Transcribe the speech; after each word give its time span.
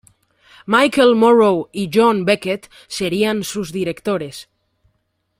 Michael 0.65 1.13
Morrow 1.15 1.69
y 1.71 1.87
John 1.93 2.25
Beckett 2.25 2.71
serían 2.87 3.43
sus 3.43 3.71
directores. 3.71 4.49